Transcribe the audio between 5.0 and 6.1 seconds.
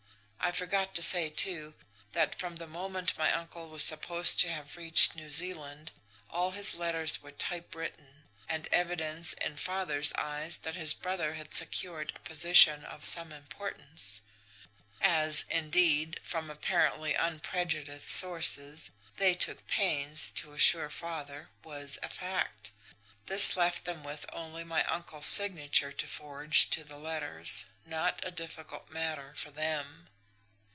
New Zealand